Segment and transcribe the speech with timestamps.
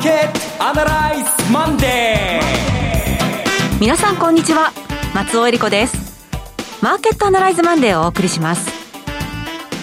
[0.00, 3.80] ーケットアナライズマンデー。
[3.80, 4.72] 皆さんこんにちは。
[5.14, 6.26] 松尾英里子です。
[6.82, 8.70] マーケットアナライズマンデーをお送りします。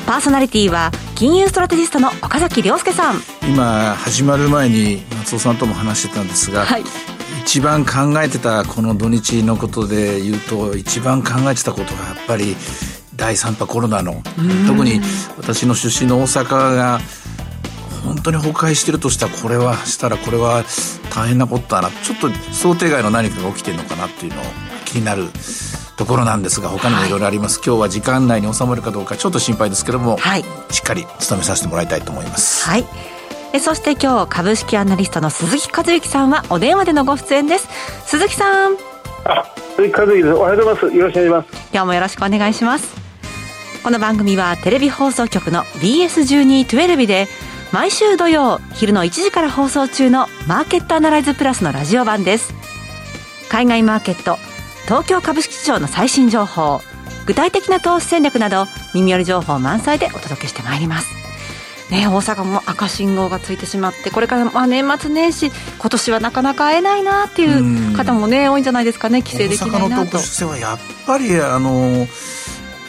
[0.08, 3.18] パーソナリティは金融ストラテジストの岡崎良介さん。
[3.48, 6.84] 今始まる前に松尾さんとも話してたんですが、はい、
[7.44, 12.56] 一番考えてたこの土日のことで言うと一番考えてたことはやっぱり
[13.16, 14.24] 第3波コロナの
[14.68, 15.00] 特に
[15.38, 17.00] 私の出身の大阪が
[18.08, 20.64] 本当に崩壊してるとしたらこれはしたらこれは
[21.14, 21.90] 大変なことだな。
[21.90, 24.46] ちょっと想定外の何かが起きてるのかなっていうのを
[24.86, 25.26] 気になる
[25.98, 32.66] ところなんですが他にもいろいろあります、はい、今日は時間内に収まるかどうかちょっと心配ですけども、はい、しっかり務めさせてもらいたいと思います。
[32.66, 32.86] はい。
[33.54, 37.68] えそして今日株式アナリストの鈴木和之さんはお電話でのご出演です。
[38.06, 38.78] 鈴木さん。
[39.26, 39.44] あ
[39.76, 40.30] 鈴木和之です。
[40.34, 40.96] おはようございます。
[40.96, 41.70] よろしくお願いします。
[41.74, 43.08] 今日もよろしくお願いします。
[43.84, 47.28] この番組はテレビ放送局の BS1212 で
[47.72, 52.54] 毎週土曜昼の1時から放送中のマーケットアナライズプラスのラジオ版です。
[53.50, 54.38] 海外マーケット
[54.86, 56.82] 東京株式市場の最新情報
[57.26, 61.08] 具体的な投資戦略など耳寄り情報満載でお届けしてまいります。
[61.92, 69.86] ね、大阪も赤信号がついてしまってこれからまあ年末年始今年はなかなか会えないなっていう方もね多いんじゃないですかね帰省できないなと。
[69.86, 72.08] 大阪の特殊性はやっぱりあの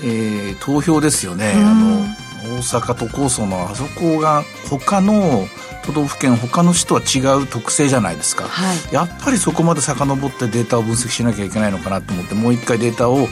[0.02, 2.06] えー、投票ですよね、あの
[2.44, 5.46] 大阪都構想のあそこが他の
[5.84, 13.26] 都道府県他の市とは違う特性じゃないですか、はい、やっぱりそこまで遡ってデータを分析しなきゃいけないのかなと思ってもう一回データを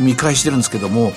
[0.00, 1.12] 見返してるんですけども。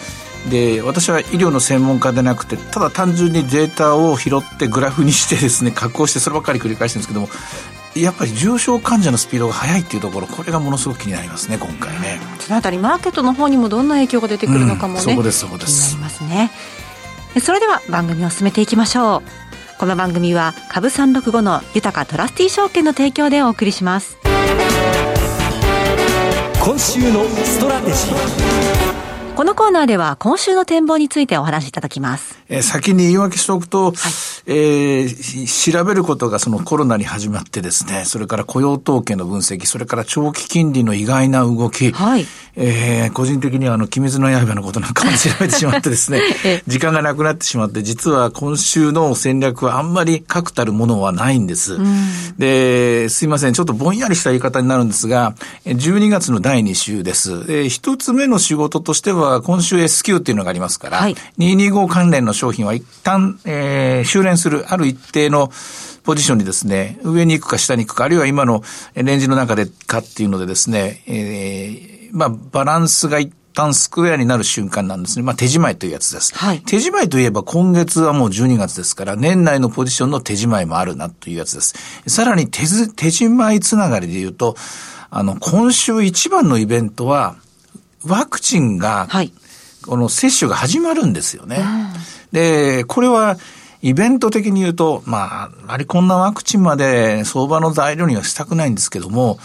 [0.49, 7.29] で私は医療の専門家でなくてただ単純にデータを拾ってグラフにしてですね 加工してそればっかり繰り返してるんですけども
[7.99, 12.19] やっぱり重症患者のスピードが速いっていうところこれがものすごく気になりますね今回ね。
[12.39, 15.91] そのあたりマーケットの方にもどんな影響が出てくるのかもね、うん、そこですそこです。
[15.91, 16.51] 気になりますね
[17.41, 19.23] それでは番組を進めていきましょう。
[19.77, 24.17] この番組は株三六五の豊トラスティ証券の提供でお送りします。
[26.63, 28.74] 今週のストラテジー。
[29.35, 32.39] このコーナーでは今週の展望についてお話しいただきます。
[32.47, 33.93] えー、先に言い訳しておくと、はい、
[34.45, 42.25] えー、調べることがそのコロナに始まってですね、それから雇用統計の分析、それから長期金利の意外な動き、はい、
[42.55, 46.21] えー、個人的にはあの、鬼滅の刃のことなんかも調べてしまってですね、
[46.65, 51.77] 時間がなくなってしまって、実は今週の戦略はあんまり確たるものはないんです。
[52.37, 55.35] で、すいません、ちょっとぼんやりした言い方になるんですが、
[55.65, 57.43] 12月の第2週です。
[57.49, 65.49] え一つ目の仕事としては、は今週 S q っていうのがありますから、はい、225関連の商品は一旦、えー、修練するある一定の
[66.03, 75.23] ポジションにですね、上に行くか下に行くか、あるいは今のレンジの中でかっていうのでですね、えー、まあ、バランスが一旦スクエアになる瞬間なんですね。
[75.23, 76.35] まあ、手仕まいというやつです。
[76.35, 81.73] はい、手仕まいといえば今月はもう12月ですから、年内のポジションの手仕まいもあるなというやつです。
[82.07, 82.61] さらに手、
[82.95, 84.55] 手仕まいつながりで言うと、
[85.09, 87.37] あの、今週一番のイベントは、
[88.05, 89.33] ワクチンが、はい、
[89.85, 91.63] この接種が始まるんですよね。
[92.31, 93.37] で、これは、
[93.81, 99.37] イベント的に言うと、まあ、あまりこんなワクチンまで相場の材料にはしたくないんですけども、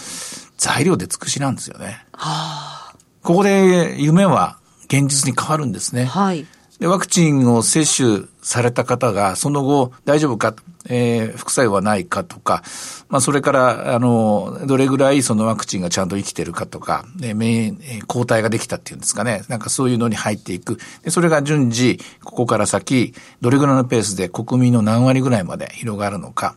[0.56, 2.06] 材料で尽くしなんですよね。
[2.12, 6.06] はあ、ここで夢は現実に変わるんですね。
[6.06, 6.46] はい。
[6.78, 10.54] で、ワクチンを接種された方が、その後大丈夫か、
[10.90, 12.62] えー、副作用はないかとか、
[13.08, 19.42] まあ、それから、あの、どれぐらいそのワクチンがちゃんと生きてるかとか、ね、免疫、抗体ができたっていうんですかね。
[19.48, 20.78] なんかそういうのに入っていく。
[21.02, 26.56] で、それが順次、ここから先、どれぐらいのペースで国民の何割ぐらいまで広がるのか。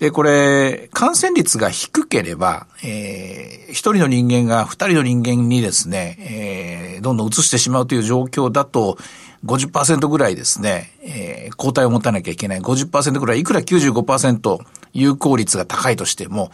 [0.00, 8.96] で、これ、感染率が低ければ、えー、一人の人間が二人の人間にですね、えー、どんどん移してしまうという状況だと、
[9.44, 12.60] 50%ぐらいですね、えー、抗体を持たなきゃいけない。
[12.60, 14.58] 50%ぐらい、いくら95%
[14.92, 16.50] 有効率が高いとしても、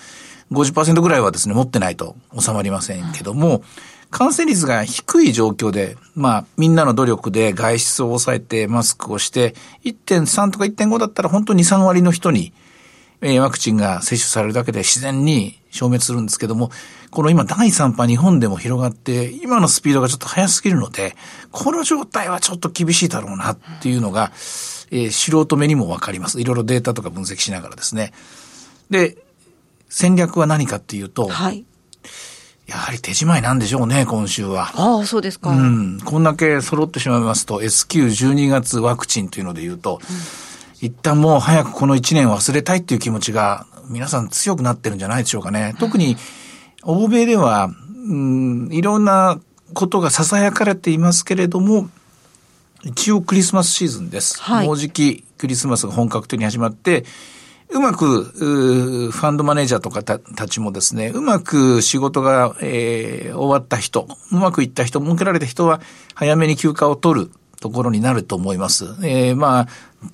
[0.52, 3.62] 50%ぐらいはですね、持ってないと収まりませんけども、
[4.10, 12.52] 感染率が低い状況で、まあ、みんなの努力で外出を抑えてマスクをして、1.3とか1.5だったら本当に2、3割の人に、
[13.22, 16.70] えワクチンが接種されるだけで自然に消滅するんですけども、
[17.10, 21.16] この今第3波日本でも広がって、今のスピードがちょっと速すぎるので、
[21.50, 24.32] この状態はちょっと厳しいだろうなっていうのが、
[24.90, 26.40] えー、素人目にもわかります。
[26.40, 28.12] いろいろデータとか分析しながらですね。
[28.90, 29.16] で、
[29.88, 31.64] 戦略は何かっていうと、はい。
[32.66, 34.72] やはり手仕まいなんでしょうね、今週は。
[34.74, 35.50] ああ、そうですか。
[35.50, 36.00] うん。
[36.04, 40.16] こんだけ揃ってしまいますと、SQ12 月ワクチンというので言うと、うん
[40.80, 45.74] 一旦もう早くこの一年忘れたいっていう気持ちが皆さん強くなってるんじゃないでしょうかね。
[45.78, 46.16] 特に
[46.82, 47.70] 欧米では、
[48.08, 49.40] うん、いろんな
[49.74, 51.88] ことが囁かれていますけれども、
[52.84, 54.40] 一応クリスマスシーズンです。
[54.40, 57.04] はい、もうじきクリスマスが本格的に始まって、
[57.70, 65.80] うまく、ファンドマネージャーとかたちもですね、うまく仕事が、えー、終わった人、うまくいった人、設けられた人は、
[66.14, 67.30] 早めに休暇を取る
[67.60, 68.84] ところになると思います。
[69.02, 69.68] えー、まあ、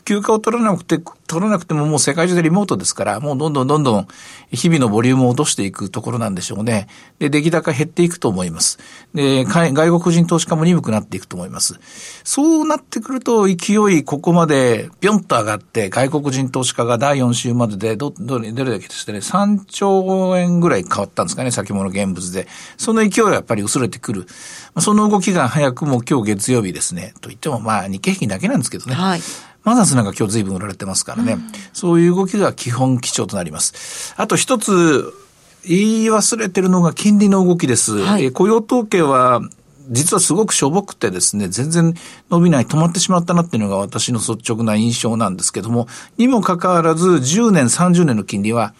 [0.04, 1.00] 休暇を取らなくて、
[1.32, 4.06] 取らなくてももう世界中でリモートですから、もうどんどんどんどん
[4.50, 6.88] 日々のボリュームを落としていくところなんでしょうね。
[7.18, 8.78] で、出来高減っていくと思います。
[9.14, 11.80] で、外国人投資家も鈍くなっていくと思います。
[12.22, 22.46] そうなってくると勢いここまでぴょんと上がって、外国人投資家が第4週まででど、どれ、どれだけでしてね、3兆円ぐらい変わったんですかね、先物現物で。
[22.76, 24.26] その勢いはやっぱり薄れてくる。
[24.78, 27.14] その動きが早くも今日月曜日ですね。
[27.20, 28.94] と言ってもまあ日経平均だけなんですけどね。
[28.94, 29.20] はい。
[29.64, 31.34] マザーズなんか今日随分売られてますからね。
[31.34, 31.42] うん、
[31.72, 34.14] そういう動きが基本基調となります。
[34.16, 35.12] あと一つ、
[35.64, 37.98] 言い忘れてるのが金利の動きです。
[37.98, 39.40] はい、え雇用統計は、
[39.90, 41.94] 実はすごくしょぼくてですね、全然
[42.30, 45.86] 伸びない、止まってしまったなっていうのが私の率直な印象なんですけども、
[46.18, 48.74] にもかかわらず10年、30年の金利は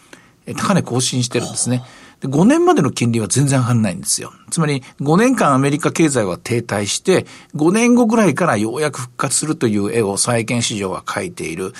[0.57, 1.83] 高値更新してるんですね。
[2.23, 4.31] で、5年までの金利は全然上がんないんですよ。
[4.49, 7.25] つまり、5年間アメリカ経済は停滞して、
[7.55, 11.73] 5年後ぐらいからようやく復活するという絵を債券市場は描いている。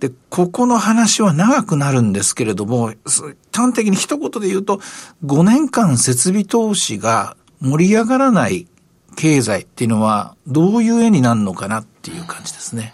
[0.00, 2.92] で、ここの話は長くなるんですけれども、
[3.52, 4.80] 端的に一言で言うと、
[5.24, 8.66] 5年間設備投資が盛り上がらない
[9.14, 12.92] 経済っていうのは、どういう絵になるのかなっていう感じですね。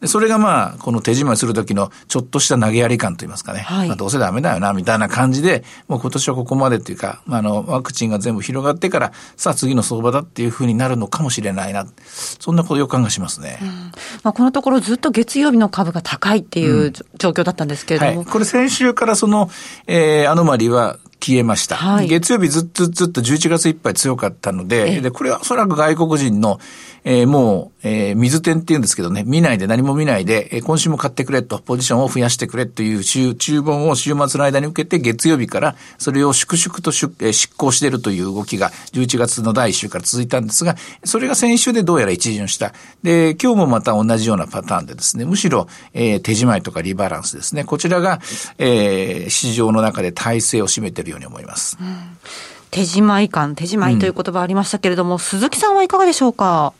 [0.00, 3.60] でそれがまあ、この手締まいするときのちょっとした投げやり感といいますかね。
[3.60, 11.86] はい、まあどうせダメだよな、みたいな感じで、もう今年はここまでっていうか、まあ、あの、ワクチンが全部広がってから、さあ次の相場だっていうふうになるのかもしれないな。
[12.06, 13.58] そんなこと予感がしますね。
[13.60, 18.16] うん、まあ、このところずっと月曜日の株が高いっていう、状況だったんですけれども。
[18.20, 19.50] はい、これ先週からその、
[19.86, 21.76] えー、アノマリは消えました。
[21.76, 26.58] はい、月曜日ずっとずっと11月いっぱい強かったので、で、これはおそらく外国人の、
[27.04, 42.72] えー、もう、えー、水点って言うんですけどね、見ないで何も見ないで、えー、今週も買ってくれと、ポジションを増やしてくれという注注文を週末の間に受けて、月曜日からそれを粛々と出、えー、執行しているという動きが11月の第1週から続いたんですが、それが先週でどうやら一巡した。
[43.02, 48.20] で、今日もまた同じようなパターンでですね、むしろ、えー、手仕舞いとかリバランスですね、こちらが、
[48.58, 51.76] えー、市場の中で体制を占めているように思います。
[51.80, 51.86] うん
[52.72, 56.72] 手仕舞い感、手仕舞いという言葉ありましたけれども、うん、鈴木さんはいかがでしょうか？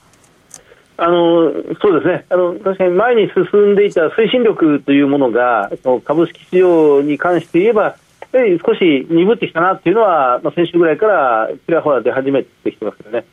[0.98, 1.50] あの
[1.82, 5.68] そうですねあの、確かに前に進んでいた推進力というものが、
[6.04, 7.96] 株式市場に関して言えば、
[8.30, 13.24] やはり少し鈍ってきたなというのは、まあ、先週ぐらいからちらほら出始めてきてますけどね。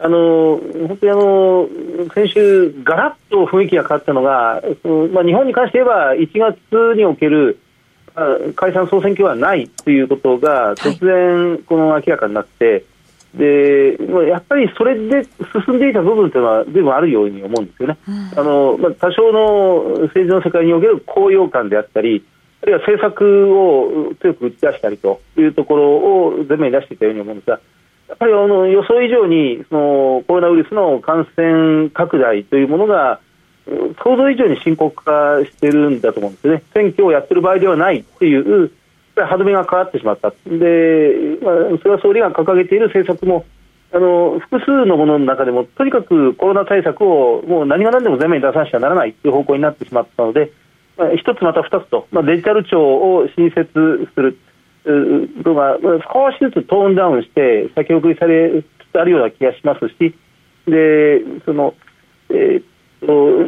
[0.00, 0.58] あの
[0.88, 1.68] 本当にあの
[2.12, 4.62] 先週、ガラッと雰囲気が変わったのが、
[5.12, 7.60] まあ、日本に関して言えば、1月における
[8.56, 12.84] 解散・総選挙はないということが突然、この明らかになって、
[13.34, 13.96] で
[14.28, 15.24] やっぱりそれで
[15.66, 22.24] 進んでいた部分というのは、随分あるように思うんですよね、うん、あのまあ、多少の政治の世界における高揚感であったり、
[22.62, 27.60] あるいは政策を強く打ち出したりというところを前面に出していたように思うんですが、
[28.08, 33.20] やっぱりあの予想以上にそのコロナウイルスの感染拡大というものが、
[34.02, 38.70] 想像以上に深刻化しているんだと思うんですね、選挙をやってる場合ではないっていう
[39.14, 43.44] 歯止めが変わってしまった、でまあ、菅総理が掲げている政策も
[43.92, 50.52] あの複数のものの中でもとにかくコロナ対策をもう何が何でも前面に出さなきゃならないという方向になってしまったので、
[50.96, 53.68] まあ、一つまた二つと、まあ、デジタル庁を新設
[54.14, 54.38] する
[54.84, 55.78] のが
[56.12, 60.14] 少しずつトーンダウンして先送りされつつあるような気がしますし
[60.66, 61.74] でその、
[62.30, 62.69] えー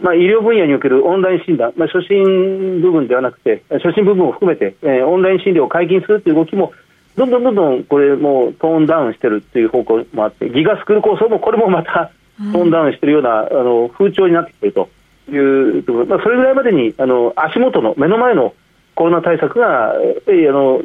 [0.03, 6.73] まあ、医療分野におけるオンライン診断、まあ、初診部分ではなくて初診部分を含めて、えー、オンライン診療を解禁するという動きも
[7.17, 14.89] どんどんどんどんこれもトーンダウンしてるという方向もあってギガスクール構想もこれもまたトーンダウンしているような、あの風潮になってきていると
[15.31, 18.55] いうところ、まあ、それぐらいまでにあの足元の目の前の
[18.95, 19.95] コロナ対策が、
[20.27, 20.81] えー、あの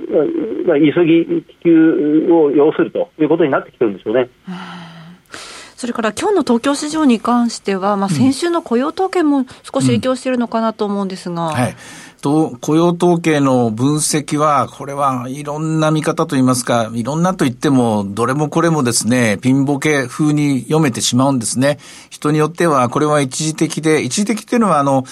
[0.65, 4.29] まあ、急ぎ気球を要するということになってきてるんでしょうね。
[5.77, 11.47] それから今日の東京市場に関しては、まあ、先週の雇用統計も少し影響しているのかなと思うんですが。
[11.47, 11.75] うんはい
[12.21, 21.79] と、雇用統計の分析は、これはいろんな見方といいますか、いろんなと言っても、どれもこれもですね、ピンボケ風に読めてしまうんですね。
[22.09, 25.05] 人によっては、これは一時的で、一時的っていうのは、あの、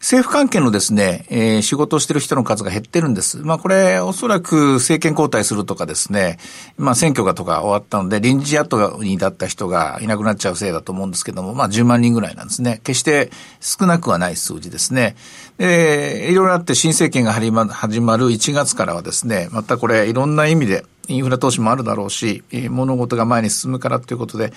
[0.00, 3.38] 政府関係のですね、えー、仕事をしてる人の数が減ってるんです。
[3.38, 6.38] まあこれ、おそらく政権交代するとかですね、
[6.78, 12.80] まあ選挙がとか終わったので、臨時雇にだった人がいなくなっちゃうせいだと思うんですけども、まあ10万人ぐらいなんですね。
[12.82, 15.16] 決して少なくはない数字ですね。
[15.58, 24.52] えー、いろいろあって新政権が始まる1月からはですね、またこれいろんな意味で、インフラ投資もあるだろうし、物事が前に進むからということで、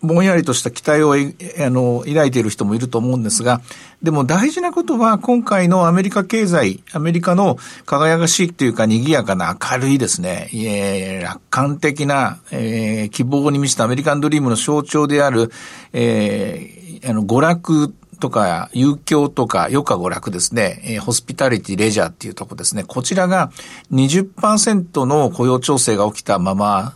[0.00, 3.60] ぼんやりとした期待をあの抱いている人もいると思うんですが、
[4.02, 15.50] でも大事なことは今回のアメリカ経済、アメリカの輝かしいというか賑やかな明るいですね、えー、楽観的な、えー、希望に満ちたアメリカンドリームの象徴である、
[15.92, 23.50] えー、あの娯楽とか、遊興とか、余暇娯楽ですね、えー、ホスピタリティ、レジャーっていうとこですね、こちらが
[23.92, 26.94] 20%の雇用調整が起きたまま、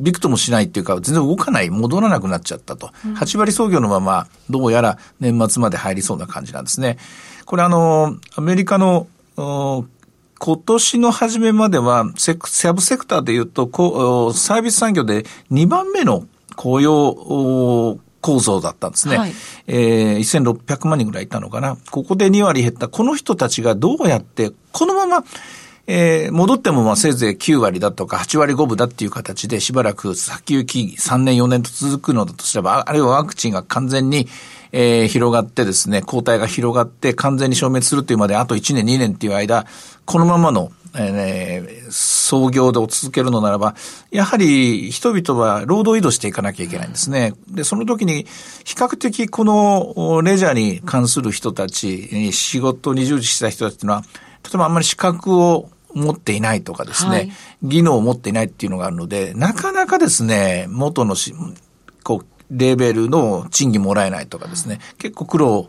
[0.00, 2.90] びくともしないっていうか、全然動かない、戻らなくなっちゃったと。
[3.04, 6.98] うん、8割創業のまま、どうやら年末まで入りそうな感じなんですね。
[7.46, 13.66] これあの、アメリカの、今年の初めまでは、セサブセクターで言うと、
[14.32, 19.16] サービス産業で2番目の雇用構造だったんですね。
[19.16, 19.32] はい、
[19.66, 21.76] えー、1600万人ぐらいいたのかな。
[21.90, 22.88] ここで2割減った。
[22.88, 25.24] この人たちがどうやって、このまま、
[25.86, 34.28] えー、戻ってもまあせいぜい9割だとか8割5分だっていう形でしばらく先行き3年4年と続くのだとすれば、あるいはワクチンが完全に、
[34.72, 39.66] えー、広がってですね、抗体が広がって完全に消滅するというまであと1年2年っていう間、
[40.04, 43.74] このままのえー、創業で続けるのならば、
[44.10, 47.34] やはり人々は労働移動していかなきゃいけないんですね。
[47.48, 48.26] で、その時に
[48.64, 54.02] 比較的このレジャーに関する人たち、仕事に従事した人たちっていうのは、
[54.44, 57.32] 例えばあんまり資格を持っていないとかですね、はい、
[57.62, 61.34] 技能を持っていないっていうのがあるので、なかなかですね、元のし、
[62.02, 65.68] こう、レベルの賃金もらえないとかですね、結構苦労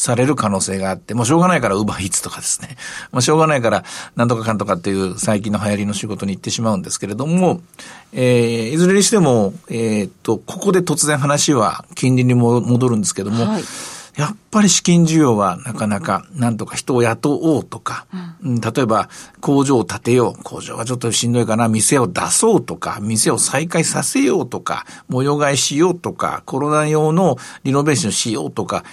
[0.00, 2.76] される可能性があって、もうしょうがないからウーバーイーツとかですね。
[3.12, 3.84] もうしょうがないから
[4.16, 7.60] なんとかかんとかっていう最近の流行りの仕事に行ってしまうんですけれども、
[8.12, 13.62] えー、いずれにしても、えー、っと、ここで突然話は金利に戻るんですけども、はい
[14.16, 18.06] やっぱり資金需要はなかなか、なんとか人を雇おうとか、
[18.42, 19.08] うん、例えば
[19.40, 28.84] 工場を建てよう、工場はちょっとしんどいかな、店を出そうとか、店を再開させようとか、模様替えしようとか、コロナ用のリノベーションしようとか、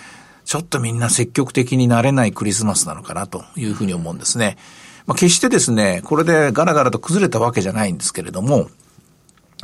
[0.45, 4.57] ちょっとみんな積極的になれないクリスマスなのかなというふうに思うんですね。
[5.05, 8.67] まあ、決してですね、これでガラガラと崩れたわけじゃないんですけれども、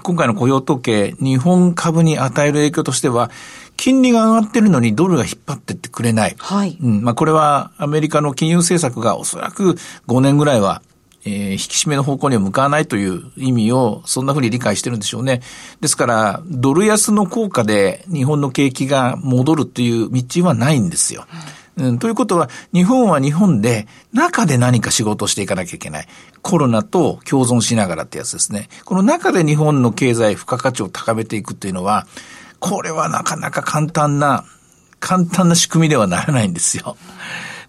[0.01, 3.29] 今回の雇用統計、日本株に与える影響としては、
[3.77, 6.35] 金利が上がってるのにドルが引っ張ってってくれない。
[6.37, 6.77] はい。
[6.81, 7.03] うん。
[7.03, 9.75] まあ、これはアメリカの金融政策がおそらく
[10.07, 10.81] 5年ぐらいは
[11.25, 15.41] えー、引き締めの方向には向かわないという意味をそんなふうに理解してるんでしょうね。
[15.79, 21.25] ですから、ドル安の効果で日本の景気が戻るという道はないんですよ。
[21.75, 26.07] うん、ということは、日本は日本で中で何か仕事をしていかなきゃいけない。
[26.41, 28.67] コロナと共存しながらってやつですね。
[28.85, 32.05] この中で日本の経済付加価値を高めていくっていうのは、
[32.63, 34.45] これはなかなか簡単な、
[35.01, 36.95] 簡単な仕組みではならないんですよ。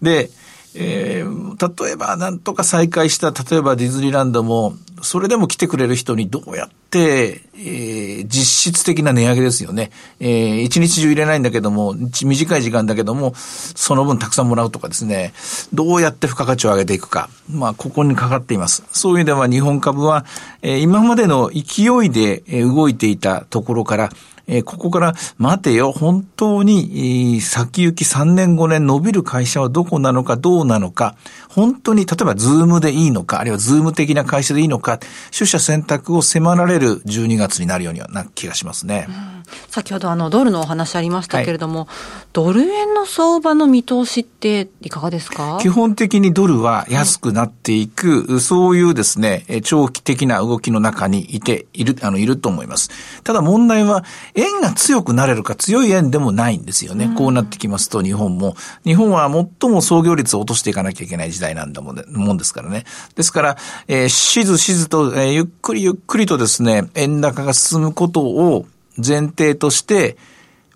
[0.00, 0.30] で、
[0.76, 9.90] えー、例えばなんとか再開した、例えばディズニーランドも、それでも来てくれる人にどうやって、えー、実質的な値上げですよね。
[10.20, 15.34] えー、一日中入れないんだけども、短い時間だけども、その分たくさんもらうとかですね、
[15.72, 17.28] どうやって付加価値を上げていくか。
[17.50, 18.84] まあ、ここにかかっています。
[18.92, 20.24] そういう意味では日本株は、
[20.62, 24.10] えー、今までの勢いで動いていたところから、
[24.46, 31.16] えー、ここから待てよ、本当に、えー、先行き3年5年伸びる会社はどこなのかどうなのか、
[31.48, 34.98] 本当に例えば Zoom でいいのか、あるいは Zoom 的な会社でいいのか、
[35.36, 39.06] 取捨選択を迫られる12月になるようにはな気がしますね。
[39.08, 39.34] うん。
[39.68, 41.88] 先ほどあのドルのお話ありましたけれども、はい、
[42.32, 45.58] ドル円の相場の見通しっていかがですか？
[45.60, 52.90] 基本的にドルは安くなっていく、はい、そういうですね、長期的な動きの中にいて、いる、あの、いると思います。
[53.22, 54.04] ただ問題は、
[54.34, 57.06] 円が強くなれるか強い円でもないんですよね。
[57.06, 58.56] うん、こうなってきますと、日本も。
[58.84, 62.84] 日本は最も創業率を落としていかなきゃいけない時代なんだもんですからね。
[63.14, 70.16] ですから、えー、しずしずと、えー、ゆっくりゆっくりとですね、円高が進むことを、前提として、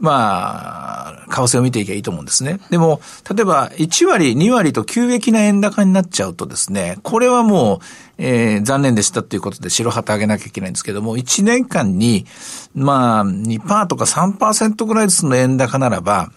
[0.00, 2.60] まあ、為替を見ていけばいいと思うんですね。
[2.70, 3.00] でも、
[3.34, 7.78] 例えば1割、2割と急激な円高になっちゃうとですね、これはもう、
[8.18, 12.26] えー、残念でしたっていうことで白旗上げなきゃいけないんですけども、1年間に、
[12.74, 16.30] まあ、2%とか3%ぐらいずつの円高ならば、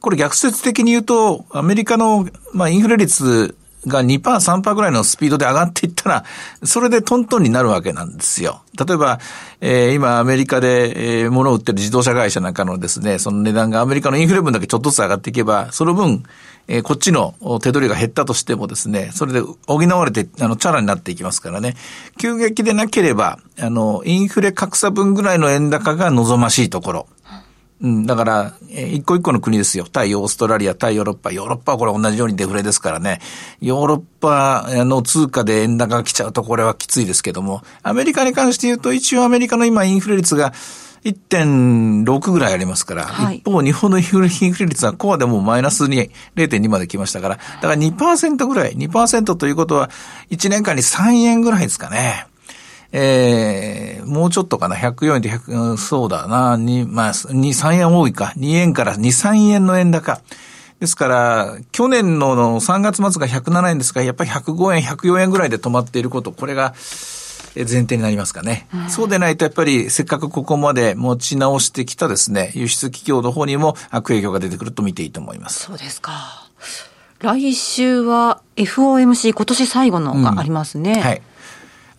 [0.00, 3.56] これ逆説的に言うと、アメリカの、まあ、インフレ率
[3.88, 6.24] が2%、3%ぐらいのスピードで上がっていったら、
[6.62, 8.62] それでトントンになるわけなんですよ。
[8.78, 9.18] 例えば、
[9.60, 16.22] えー、今アメリカで、えー、物を売ってる自動車会社なんかのですね、その値段がアメリカのインフレ分だけちょっとずつ上がっていけば、その分、
[16.68, 21.76] えー、こっちの手取りが減ったとしてもですね、それで補われて、あの、チャラになっていきますからね。
[22.18, 27.06] 急激でなければ、あの、インフレ格差分ぐらいの円高が望ましいところ。
[27.80, 29.84] うん、だから、えー、一個一個の国ですよ。
[29.84, 31.30] 対オーストラリア、対ヨーロッパ。
[31.30, 33.20] ヨーロッパはこれ同じようにデフレですからね。
[33.60, 40.52] ヨーロッパの通貨で円高が来ちゃうとこれはきついですけども、アメリカに関して言うと一応アメリカの今インフレ率が
[41.04, 49.90] 1.6ぐらいありますから、はい、一方日本のインフレ率はコアでもマイナスに0.2まで来ましたから、だから2%ぐらい、2%ということは
[50.30, 52.26] 1年間に3円ぐらいですかね。
[52.92, 60.20] えー、もうちょっとかな、104円で100、そうだな、2、まあ、2、3円多いか、2円から2、3円の円高。
[60.80, 66.74] ですから、去年の3月末が107円ですが、やっぱり105円、104円ぐらいで止まっていること、これが
[67.56, 68.68] 前提になりますかね。
[68.72, 75.64] うん、そうでないと、やっぱりせっかくここまで持ち直してきたですね、輸出企業の方にも悪影響が出てくると見ていいと思います。
[75.64, 76.48] そうですか。
[77.20, 80.92] 来週は FOMC 今年最後のがありますね。
[80.92, 81.22] うん、はい。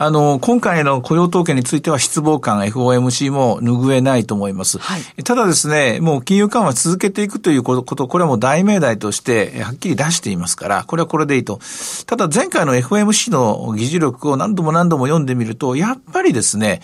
[0.01, 4.77] あの、今回の雇用統計については失望感 FOMC も拭えないと思います。
[4.77, 11.59] はい、ただですね、もう金融緩和続けていくということ、これはもう大命題としてはっきり出していますから、これはこれでいいと。
[12.05, 16.81] ただ前回の FOMC の議事録を何度も何度も読んでみると、やっぱりですね、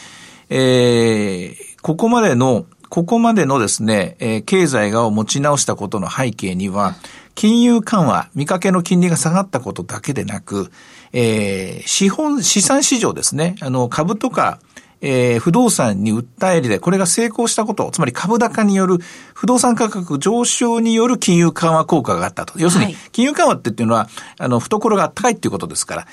[0.50, 6.95] えー、ここまでのここまでのですね、えー、経済が持ち直したことの背景には、
[7.34, 10.69] 金融緩和、見かけの金利が下がったことだけでなく、
[11.17, 14.60] えー、資本、資産市場ですね、あの、株とか、
[15.00, 18.98] えー、不動産に訴えりで、これが成功したこと、つまり株高による
[19.34, 22.60] 不動産価格上昇による金融緩和効果があったと。
[22.60, 26.07] 要するに、金融緩和ってっていうのは、あの、懐が高いっていうことですから、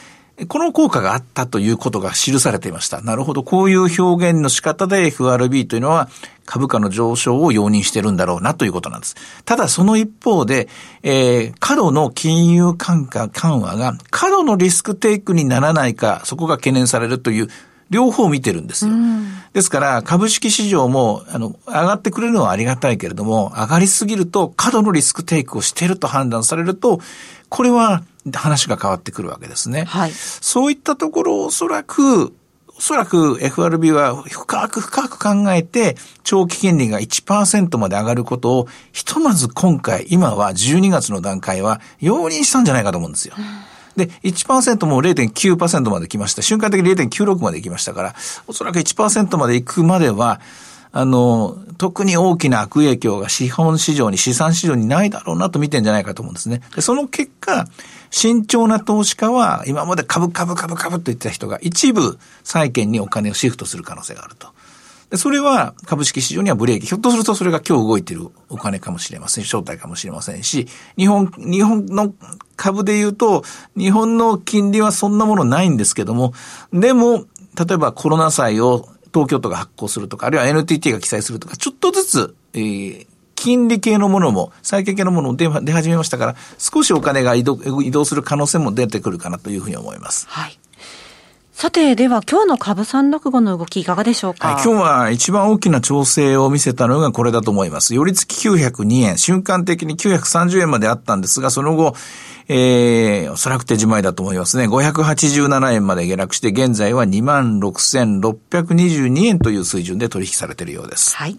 [0.47, 3.01] この効果があったということが記されていました。
[3.01, 3.43] なるほど。
[3.43, 6.09] こういう表現の仕方で FRB というのは
[6.45, 9.17] 株価の上昇を容認してるんだろうなということなんです。
[9.45, 10.69] ただその一方で、
[11.03, 17.49] えー、過度の金融緩和緩和が過度のリスクテイクにならないか、そこが懸念されるという
[17.93, 18.93] 両方見てるんですよ。
[19.53, 27.01] ですから、株式市場も、あの、上がってくれるのはありがたいけれども、上がりすぎると過度のリスクテイクをしていると判断されると、
[27.51, 29.85] これは話が変わってくるわけですね。
[29.85, 30.13] はい。
[30.13, 32.35] そういったところをおそらく、
[32.77, 43.35] おそらく FRB は深く深く考えて、長期金利が1%まで上がることを、ひとまず今回、今は12月の段階は容認したんじゃないかと思うんですよ。
[43.97, 46.43] で、1%も0.9%まで来ました。
[46.43, 48.15] 瞬間的に0.96まで来ましたから、
[48.47, 50.41] おそらく1%まで行くまでは、
[50.93, 56.61] あの、特に大きな悪影響が資本市場に、資産市場にないだろうなと見てんじゃないかと思うんですね。
[56.75, 57.67] でその結果、
[58.11, 64.49] 慎重な投資家は、今まで株株株株と言ってた人が一部債券にお金をシフトする可能性があると。
[65.13, 66.87] でそれは株式市場にはブレーキ。
[66.87, 69.45] ひょっとするとそれが今日動いているお金かもしれません。
[69.45, 72.15] 正体かもしれませんし、日本、日本の
[72.57, 73.45] 株で言うと、
[73.77, 76.33] 日本の金利はそんなものないんですけども、
[76.73, 77.27] でも、
[77.59, 90.27] 例えばコロナ債を東京都が発行するとか、あるいは NTT が記載するとか、ちょっとずつ、えー、金利系のものも、債券系のものも出出始めましたから、少しお金が移動移動する可能性も出てくるかなというふうに思います。
[90.29, 90.59] はい。
[91.63, 97.95] さて、では今日の株三落語の動きいかがでしょうか、はい、今日は一番大きな調整を見せたのがこれだと思います。
[97.95, 101.95] 寄り付き902円、瞬間的に930円まであったんですが、その後、
[102.49, 104.67] えー、おそらく手仕まいだと思いますね。
[104.67, 111.15] 587円まで下落して、現在は26,622円という水準で取引されているようです。
[111.15, 111.39] はい。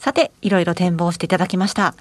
[0.00, 1.94] さて、いろいろ展望していただきました。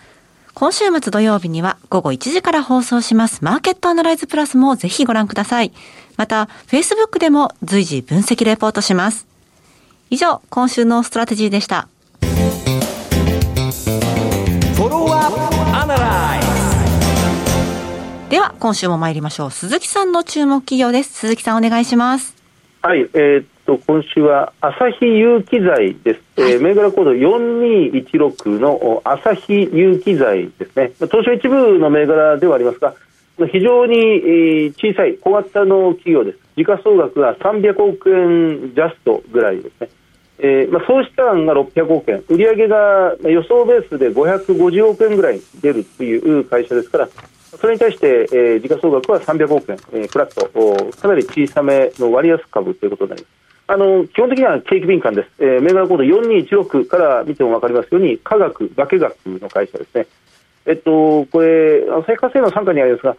[0.55, 5.73] 今週末土曜日には午後1時から放送しますマーケットアナライズプラスもぜひご覧ください。
[6.15, 9.27] また、Facebook でも随時分析レポートします。
[10.09, 11.89] 以上、今週のストラテジーでした。
[18.29, 19.51] では、今週も参りましょう。
[19.51, 21.11] 鈴木さんの注目企業です。
[21.19, 22.33] 鈴木さん、お願いします。
[22.81, 26.41] はい、えー、っと、今週は、朝日有機材です。
[26.41, 30.91] はい、えー、銘柄コード4216の朝日有機材ですね。
[30.95, 32.93] 東証一部の銘柄ではありますが、
[33.51, 36.39] 非常に小さい小型の企業です。
[36.55, 39.89] 時価総額が300億円ジャストぐらいですね。
[40.37, 47.09] えーまあ、総資産が600億円、売上が予想ベースで550億円ぐらい出るという会社ですから、
[47.59, 53.44] それに対して、えー、時価総額は300億円、えー、フラット、かなり小さめの割安株ということになります。
[53.67, 60.07] あの基本的には景気敏感です、えー、銘柄コード4216から見ても分かりますように、科学、化学の会社ですね。
[60.67, 63.17] えっと、これ、生活性の傘下にありますが、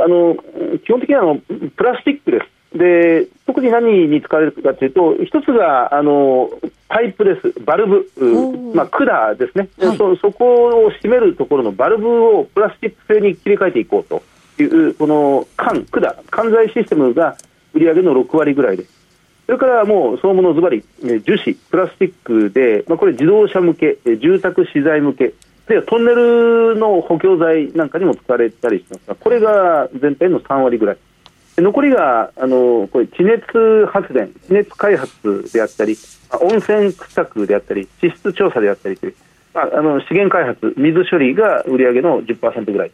[0.00, 0.36] あの
[0.84, 1.40] 基本的にはあの
[1.76, 2.46] プラスチックです。
[2.78, 6.50] で特に何に使われるかというと、一つがあの
[6.88, 14.22] パイプです、バルブ、まあ、管ですね、はい、そ、そこを締めるところのバルブをプラスチック製に切り替えていこうと
[14.62, 17.36] いう、この管、管、管材システムが
[17.72, 18.97] 売上の6割ぐらいです。
[19.48, 25.32] それからもう、総物ズバリ、樹脂、プラスチックで、まあ、これ自動車向け、住宅資材向け、
[25.68, 30.98] あるいはトンネルの補強材なんかにも使われたりしますが、これが全体の3割ぐらい。
[31.56, 35.96] 残りが、あの、これ地熱発電、地熱開発であったり、
[36.42, 39.14] 温泉掘削であったり、地質調査であったりという、
[39.54, 42.90] まあ、あの資源開発、水処理が売上の10%ぐらい。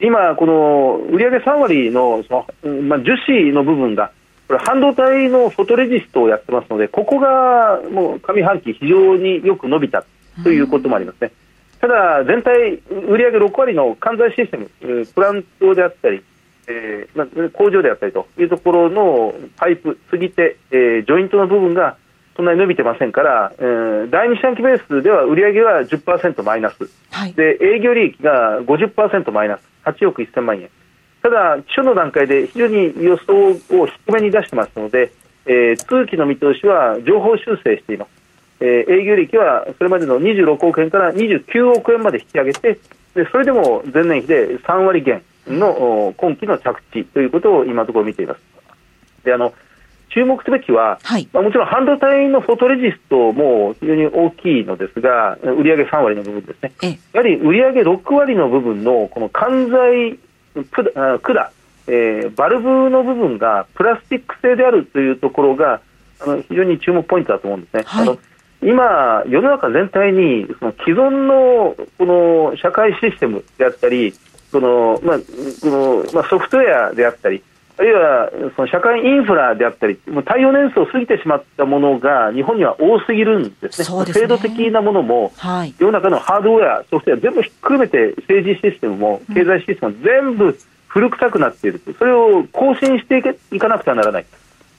[0.00, 4.12] 今、この売上3割のその、まあ、樹脂の部分が
[4.46, 10.04] これ半導体のフォトレジストをやってますので、ここがもう上半期、非常によく伸びた
[10.42, 11.32] ということもありますね。
[11.80, 14.70] ただ、全体、売上6割の関西システム、
[15.06, 16.22] プラントであったり、
[16.68, 21.96] えーまあ、工場であったりというところのパイプ、継ぎ手、えー、ジョイントの部分が
[22.36, 30.68] そんなに伸びてませんから、えー、第二四半期ベースでは売上は10%マイナス、はい、で営業利益が50%マイナス、8億1000万円。
[31.26, 35.10] ただ、基礎の段階で非常に予想を低めに出してますので、
[35.44, 38.10] えー、通期の見通しは情報修正しています。
[38.60, 42.78] えー、営業利益はそれまでの26億円から29億円まで引き上げて、
[43.14, 48.40] でそれでも前年比で3割減の今期の着地ということを今のところ見ています。
[49.24, 49.52] であの
[50.10, 56.72] 注目すべきは、はい、まあ、もちろん半導体のフォトレジストも非常に大きいのですが、売上3割の部分ですね、
[57.12, 60.18] やはり売上6割の部分のこの関西
[60.64, 61.50] 管、
[61.88, 65.80] えー、バルブの部分がプラスチック製であるというところが
[66.20, 67.82] あの非常に注目ポイントだと思うんですね。
[67.86, 68.18] はい、あの
[68.62, 74.14] 今、世の中全体にその既存のこの社会システムであったり、
[74.50, 75.24] そのまあこ
[75.64, 77.42] のまあ、ソフトウェアであったり、
[77.78, 84.12] あるいはその社会インフラであったり、もう対応年数を過ぎてしまったものが日本には多すぎるんですね、すね。
[84.12, 90.58] 制度的なものも、はい、世の中のハードウェア、ソフトウェア、全部ひっくるめて政治システムも経済システムも全部
[90.88, 94.26] 古臭くなっている、それを更新していかなくてはならない。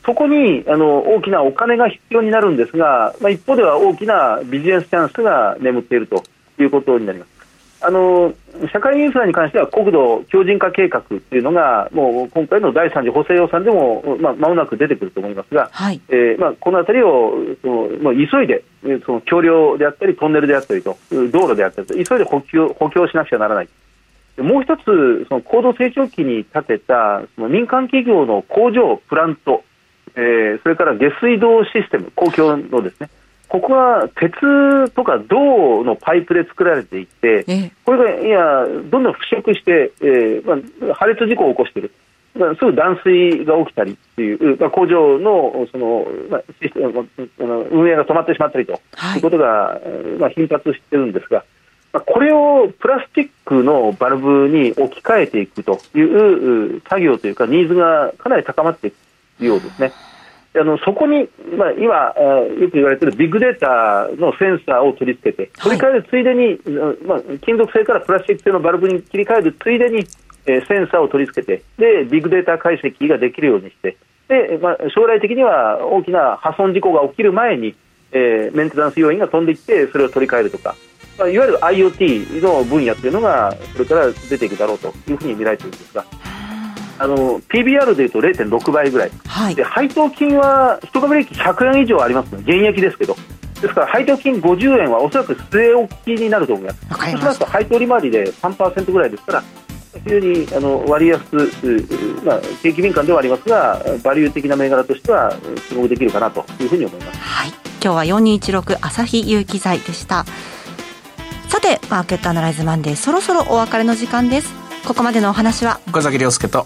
[0.03, 6.23] そこにあの大きなお金が必要になるんですが、まあ、一方では大きなビジネスチャンスが眠っていると
[6.57, 7.37] いうことになります。
[7.80, 8.34] あの
[8.74, 18.63] 社会インフラに関しては国土強靭化計画というのがもう今回の第3次補正予算でもまあ、間もなく出てくると思いますが、はい、えー、まあ、このあたりをその、まあ、急いで
[19.06, 23.70] その橋梁であったりトンネルであったりと道路であったりと急いで補強補強しなくちゃならない。
[24.38, 29.63] もう一つ、その高度成長期に建てたその民間企業の工場、プラント、
[30.16, 33.10] えー、それから下水道システム、公共のですね、
[33.47, 41.91] ここは鉄とか銅のパイプで作られていて、これがいやどんどん腐食して、えーまあ、破裂事故を起こしている。
[42.60, 46.43] すぐ断水が起きたりっていう、まあ、工場のその、まあ、
[47.71, 49.81] 運営が止まってしまったりと、はい、いうことが、
[50.19, 51.43] まあ、頻発してるんですが、
[51.93, 58.91] まあ、これをプラスチックのバルブに置き換えていくという作業というか、ニーズがかなり高まってい
[59.39, 59.91] くようですね。
[60.60, 62.13] あのそこに、まあ、今、
[62.60, 70.06] よく言われているビッグデータのセンサーを取り付けて、取り替えるついでに、はい、まあ、金属製からプラスチック製のバルブに切り替えるついでに、
[70.46, 77.76] えー、センサーを取り付けてで、ビッグデータ解析ができるようにして、でまあ、将来的には大きな破損事故が起きる前に、
[78.12, 80.76] えー、メンテナンス要員が飛んでいって、それを取り替えるとか、
[81.17, 86.06] まあ、いわゆる IoT の分野というのが、これから出ていくだろうというふうに見られているんですが。
[86.99, 93.15] あの PBR でいうと0.6倍ぐらい、はい、で配当金は一株利益100円以上ありますので、現役ですけど、
[93.62, 99.43] ですから配当金50円はおそらく据え置きになると思います、そうしますと配当利回りで3%ぐらいですから、
[100.03, 101.21] 非常にあの割安、
[102.23, 105.33] まあ、景気敏感ではありますが、バリュー的な銘柄としては、
[105.69, 107.19] 注目できるかなというふうに思います。
[107.19, 107.49] はい、
[107.83, 110.25] 今日は4216朝日有機材でした。
[111.47, 114.53] さて、マーケットアナライズマンデー、そろそろお別れの時間です。
[114.86, 115.79] ここまでのお話は？
[115.89, 116.65] 岡崎亮介と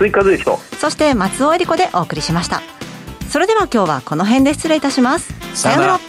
[0.00, 2.62] 追加とそして松尾恵理子でお送りしました。
[3.28, 5.34] それでは今日はこの辺で失礼いたします。
[5.54, 6.00] さようなら。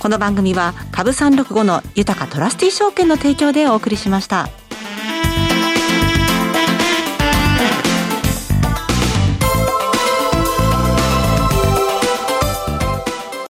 [0.00, 4.48] この番組は株365の豊かトラスティ証券の提供でお送りしました。